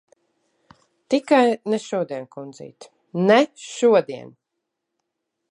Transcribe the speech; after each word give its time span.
Tikai 1.13 1.51
ne 1.73 1.79
šodien, 1.83 2.25
kundzīt. 2.37 2.89
Ne 3.29 3.39
šodien! 3.67 4.35